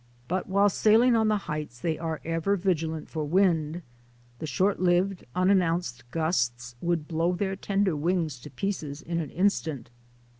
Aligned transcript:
But 0.27 0.49
while 0.49 0.67
sailing 0.67 1.15
on 1.15 1.27
the 1.27 1.37
heights 1.45 1.79
they 1.79 1.95
are 1.99 2.21
ever 2.25 2.55
vigilant 2.55 3.07
for 3.07 3.23
wind. 3.23 3.83
The 4.39 4.47
short 4.47 4.79
lived, 4.79 5.25
unannounced 5.35 6.09
gusts 6.09 6.73
would 6.81 7.07
blow 7.07 7.33
their 7.33 7.55
tender 7.55 7.95
wings 7.95 8.39
to 8.39 8.49
pieces 8.49 9.03
in 9.03 9.19
an 9.19 9.29
instant. 9.29 9.91